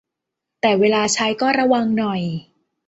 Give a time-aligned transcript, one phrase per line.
[0.61, 2.21] แต่เวลาใช้ก็ระวังหน่อย